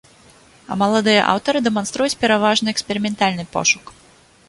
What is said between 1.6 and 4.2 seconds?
дэманструюць пераважна эксперыментальны пошук.